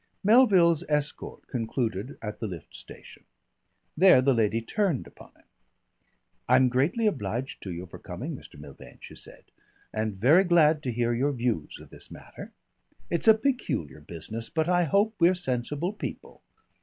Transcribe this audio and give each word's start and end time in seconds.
Melville's 0.23 0.83
escort 0.89 1.45
concluded 1.45 2.17
at 2.23 2.39
the 2.39 2.47
lift 2.47 2.75
station. 2.75 3.23
There 3.95 4.19
the 4.19 4.33
lady 4.33 4.59
turned 4.59 5.05
upon 5.05 5.29
him. 5.35 5.43
"I'm 6.49 6.69
greatly 6.69 7.05
obliged 7.05 7.61
to 7.61 7.71
you 7.71 7.85
for 7.85 7.99
coming, 7.99 8.35
Mr. 8.35 8.59
Milvain," 8.59 8.97
she 8.99 9.13
said; 9.15 9.43
"and 9.93 10.15
very 10.15 10.43
glad 10.43 10.81
to 10.85 10.91
hear 10.91 11.13
your 11.13 11.33
views 11.33 11.77
of 11.79 11.91
this 11.91 12.09
matter. 12.09 12.51
It's 13.11 13.27
a 13.27 13.35
peculiar 13.35 13.99
business, 13.99 14.49
but 14.49 14.67
I 14.67 14.85
hope 14.85 15.13
we're 15.19 15.35
sensible 15.35 15.93
people. 15.93 16.41